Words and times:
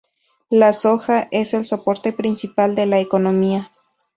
La 0.49 0.73
soja 0.73 1.27
es 1.29 1.53
el 1.53 1.67
soporte 1.67 2.11
principal 2.11 2.73
de 2.73 2.87
la 2.87 2.97
economía. 2.99 3.71